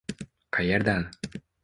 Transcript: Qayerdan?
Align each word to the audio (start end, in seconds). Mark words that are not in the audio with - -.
Qayerdan? 0.57 1.05